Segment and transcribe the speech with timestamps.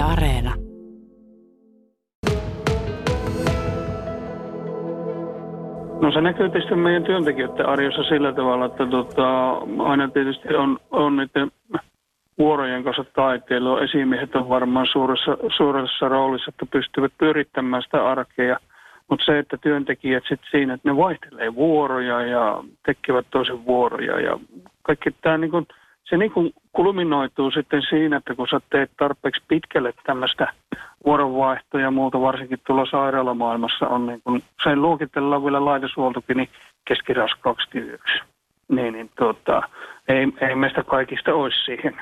[0.00, 0.54] Areena.
[6.00, 11.16] No se näkyy tietysti meidän työntekijöiden arjessa sillä tavalla, että tota, aina tietysti on, on
[11.16, 11.50] niiden
[12.38, 13.80] vuorojen kanssa taiteilua.
[13.80, 18.56] Esimiehet on varmaan suuressa, suuressa roolissa, että pystyvät pyörittämään sitä arkea.
[19.10, 24.38] Mutta se, että työntekijät sitten siinä, että ne vaihtelee vuoroja ja tekevät toisen vuoroja ja
[24.82, 25.66] kaikki tämä niin
[26.10, 30.52] se niin kun kulminoituu sitten siinä, että kun sä teet tarpeeksi pitkälle tämmöistä
[31.04, 36.48] vuoronvaihtoja ja muuta, varsinkin tuolla sairaalamaailmassa on, niin kun se luokitellaan vielä laitoshuoltokin, niin
[36.84, 38.20] keskiraskaaksi työksi.
[38.68, 39.62] Niin, niin tuota,
[40.08, 42.00] ei, ei meistä kaikista olisi siihen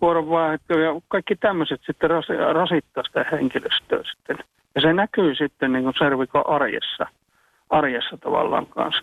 [0.00, 4.36] vuoronvaihtoja ja kaikki tämmöiset sitten ras, rasittaa sitä henkilöstöä sitten.
[4.74, 7.06] Ja se näkyy sitten niin kuin Serviko arjessa,
[7.70, 9.02] arjessa tavallaan kanssa.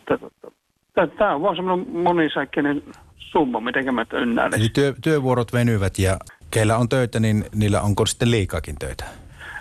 [1.18, 2.84] Tämä on vaan semmoinen monisäikkeinen
[3.32, 4.54] summa, miten mä ynnään.
[4.54, 6.18] Eli työ, työvuorot venyvät ja
[6.52, 9.06] keillä on töitä, niin niillä onko sitten liikakin töitä?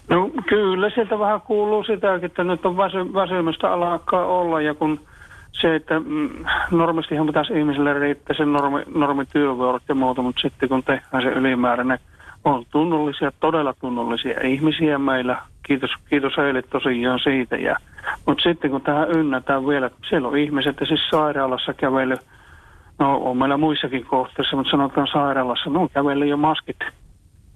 [0.08, 5.00] No kyllä, sieltä vähän kuuluu sitä, että nyt on väsy, väsymystä alkaa olla ja kun
[5.52, 10.82] se, että mm, normistihan pitäisi ihmisille riittää se normi, normityövuorot ja muuta, mutta sitten kun
[10.82, 11.98] tehdään se ylimääräinen,
[12.44, 15.42] on tunnollisia, todella tunnollisia ihmisiä meillä.
[15.62, 17.56] Kiitos, kiitos heille tosiaan siitä.
[17.56, 17.76] Ja,
[18.26, 22.16] mutta sitten kun tähän ynnätään vielä, siellä on ihmiset ja siis sairaalassa kävely,
[23.02, 26.76] no on meillä muissakin kohteissa, mutta sanotaan sairaalassa, no kävely jo maskit,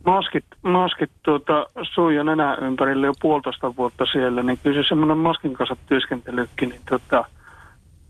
[0.07, 5.19] maskit, maskit tuota, suu ja nenä ympärille jo puolitoista vuotta siellä, niin kyllä se semmoinen
[5.19, 7.25] maskin kanssa työskentelykin, niin tota,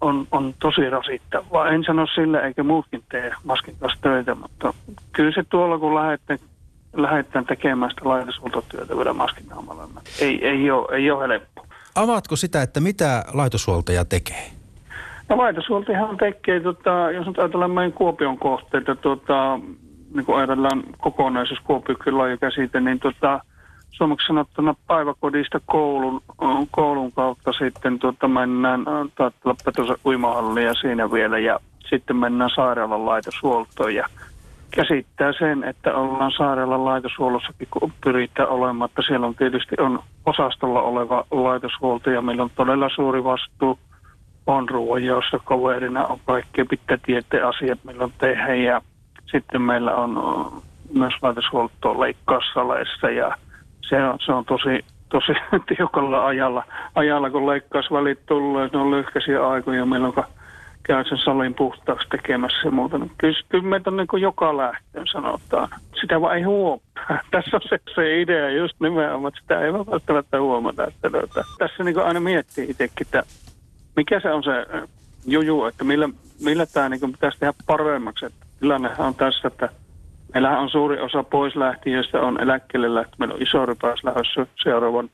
[0.01, 1.69] on, on tosi rasittavaa.
[1.69, 4.75] En sano sille, eikä muutkin tee maskin kanssa töitä, mutta
[5.13, 6.39] kyllä se tuolla kun lähdette,
[6.97, 9.89] lähdetään tekemään sitä laitoshuoltotyötä vielä maskin naamalla,
[10.21, 11.67] ei, ei, ole, ei ole helppo.
[11.95, 14.56] Avaatko sitä, että mitä laitoshuoltaja tekee?
[15.29, 19.61] No laitoshuoltajahan tekee, tota, jos nyt ajatellaan meidän Kuopion kohteita, tota,
[20.15, 23.41] niin kuin ajatellaan kokonaisuus Kuopio kyllä jo käsite, niin tota,
[23.91, 26.23] suomeksi sanottuna päiväkodista koulun,
[26.71, 28.85] koulun kautta sitten tuota, mennään
[29.65, 31.61] Petosen uimahallia siinä vielä ja
[31.91, 34.07] sitten mennään sairaalan laitoshuoltoon ja
[34.71, 40.83] käsittää sen, että ollaan sairaalan laitoshuollossakin, kun pyritään olemaan, että siellä on tietysti on osastolla
[40.83, 43.79] oleva laitoshuolto ja meillä on todella suuri vastuu
[44.47, 48.83] on ruoanjaossa kaverina, on kaikkea pitää tietää asiat, milloin tehdä ja
[49.27, 50.13] sitten meillä on
[50.95, 53.37] myös laitoshuoltoa leikkaussaleissa ja
[53.81, 55.33] se on, se on tosi, tosi
[55.77, 56.65] tiukalla ajalla,
[56.95, 60.15] ajalla kun leikkausvälit tulee, ne on lyhkäisiä aikoja, milloin
[60.87, 62.99] käy sen salin puhtaaksi tekemässä ja muuta.
[62.99, 65.69] No, kyllä, kyllä meitä on niin kuin joka lähtöön sanotaan.
[66.01, 66.87] Sitä vaan ei huomaa.
[67.31, 70.85] Tässä on se, se idea just nimenomaan, että sitä ei välttämättä huomata.
[70.85, 71.11] Että,
[71.59, 73.23] tässä niin kuin aina miettii itsekin, että
[73.97, 74.67] mikä se on se
[75.27, 76.09] juju, että millä,
[76.41, 78.27] millä tämä niin pitäisi tehdä paremmaksi.
[78.27, 79.69] Että tilannehan on tässä, että
[80.35, 83.17] Meillähän on suuri osa poislähtiöistä on eläkkeelle lähtö.
[83.19, 85.11] Meillä on iso rypäys lähdössä seuraavan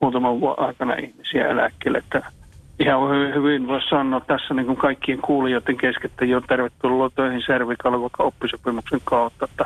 [0.00, 1.98] muutaman vuoden aikana ihmisiä eläkkeelle.
[1.98, 2.32] Että
[2.80, 8.22] ihan hyvin, hyvin voisi sanoa tässä niin kaikkien kuulijoiden keskettä jo tervetuloa töihin Servikalle vaikka
[8.22, 9.64] oppisopimuksen kautta, että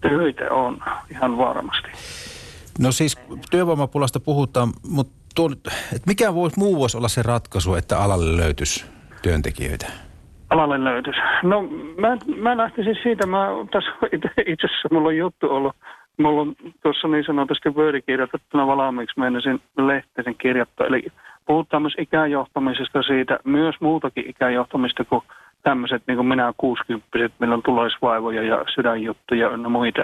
[0.00, 1.88] töitä on ihan varmasti.
[2.78, 3.18] No siis
[3.50, 8.84] työvoimapulasta puhutaan, mutta tuo, että mikä voisi, muu voisi olla se ratkaisu, että alalle löytyisi
[9.22, 9.86] työntekijöitä?
[10.50, 11.20] alalle löytyisi?
[11.42, 11.62] No
[11.98, 13.90] mä, mä lähtisin siitä, mä tässä
[14.46, 15.76] itse asiassa mulla on juttu ollut,
[16.18, 21.06] mulla on tuossa niin sanotusti Word kirjoitettuna valmiiksi menisin lehteisen kirjoittaa, eli
[21.46, 25.22] puhutaan myös ikäjohtamisesta siitä, myös muutakin ikäjohtamista kuin
[25.62, 27.08] tämmöiset niin kuin minä 60
[27.38, 30.02] millä on tuloisvaivoja ja sydänjuttuja ja muita.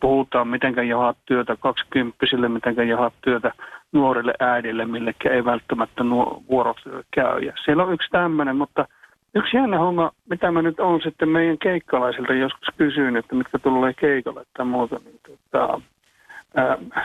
[0.00, 2.16] Puhutaan, miten jahat työtä 20
[2.48, 3.52] miten jahat työtä
[3.92, 7.38] nuorille äidille, millekä ei välttämättä nuo vuorotyö käy.
[7.38, 8.86] Ja siellä on yksi tämmöinen, mutta–
[9.36, 13.94] Yksi jännä homma, mitä mä nyt on sitten meidän keikkalaisilta joskus kysyin, että mitkä tulee
[13.94, 15.80] keikalle tai muuta, niin tota,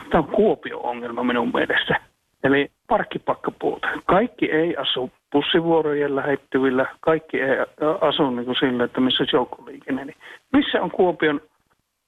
[0.09, 2.01] tämä on Kuopio-ongelma minun mielestä.
[2.43, 3.87] Eli parkkipakkapuuta.
[4.05, 7.57] Kaikki ei asu bussivuorojen lähettyvillä, kaikki ei
[8.01, 10.05] asu niin kuin sillä, että missä on joukkoliikenne.
[10.05, 10.17] Niin
[10.53, 11.41] missä on Kuopion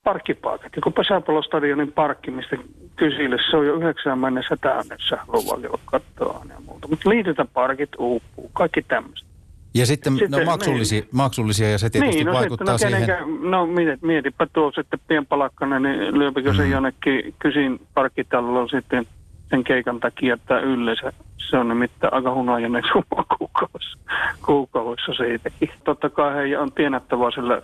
[0.03, 0.75] parkkipaikat?
[0.75, 2.57] Joku pesäpallostadionin parkki, mistä
[2.95, 6.87] kysille, se on jo yhdeksän mennessä täynnessä luvalla katsoa ja muuta.
[6.87, 9.31] Mutta liityntäparkit uupuu, kaikki tämmöistä.
[9.73, 11.09] Ja sitten, sitten no, maksullisia, niin.
[11.11, 13.51] maksullisia ja se tietysti niin, no vaikuttaa sitten, no, siihen.
[13.51, 16.57] No mietit, mietipä tuo sitten pienpalakkana, niin lyöpikö mm.
[16.57, 19.07] se jonnekin kysin parkkitalloon sitten
[19.49, 23.97] sen keikan takia, että yleensä se on nimittäin aika hunajainen summa kuukaudessa,
[24.45, 25.69] kuukaudessa siitäkin.
[25.83, 27.61] Totta kai he on tienattavaa sillä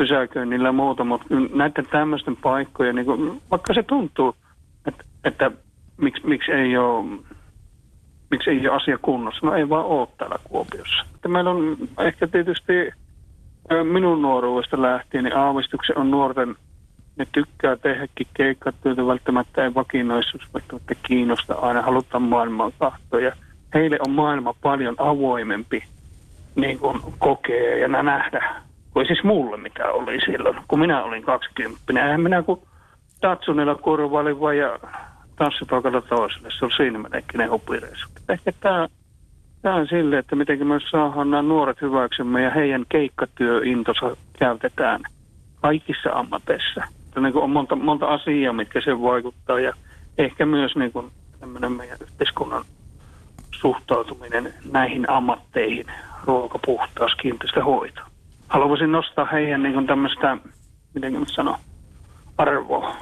[0.00, 3.06] pysäköinnillä muuta, mutta näiden tämmöisten paikkojen, niin
[3.50, 4.34] vaikka se tuntuu,
[4.86, 5.50] että, että
[5.96, 7.04] miksi, miksi ei ole
[8.30, 9.46] miksi ei ole asia kunnossa.
[9.46, 11.04] No ei vaan ole täällä Kuopiossa.
[11.28, 12.72] Meillä on ehkä tietysti
[13.84, 16.54] minun nuoruudesta lähtien, niin aavistuksen on nuorten
[17.16, 23.32] ne tykkää tehdäkin keikkatyötä, välttämättä ei vakinaisuus, välttämättä kiinnosta, aina halutaan maailmaa kahtoja.
[23.74, 25.84] Heille on maailma paljon avoimempi
[26.54, 32.04] niin kuin kokea ja nähdä, kuin siis mulle mitä oli silloin, kun minä olin 20.
[32.04, 32.62] Eihän minä kun
[33.20, 34.78] Tatsunilla kurvailin vaan ja
[35.36, 37.48] tanssipaikalla toiselle, se on siinä menekin ne.
[38.28, 38.88] Ehkä tämä
[39.62, 45.00] Tämä on sille, että miten me saadaan nämä nuoret hyväksemme ja heidän keikkatyöintonsa käytetään
[45.60, 46.84] kaikissa ammateissa.
[47.20, 49.72] Niin on monta, monta asiaa, mitkä se vaikuttaa ja
[50.18, 51.10] ehkä myös niin kuin
[51.40, 52.64] tämmöinen meidän yhteiskunnan
[53.50, 55.86] suhtautuminen näihin ammatteihin,
[56.24, 58.00] ruoka, puhtaus, kiinteistöhoito.
[58.50, 60.36] Haluaisin nostaa heidän niin tämmöistä,
[60.94, 61.58] miten mä sanon,
[62.38, 62.96] arvoa,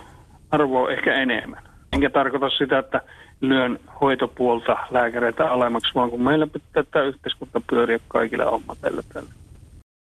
[0.51, 1.63] arvoa ehkä enemmän.
[1.93, 3.01] Enkä tarkoita sitä, että
[3.41, 9.31] lyön hoitopuolta lääkäreitä alemmaksi, vaan kun meillä pitää tämä yhteiskunta pyöriä kaikille ammateille tällä.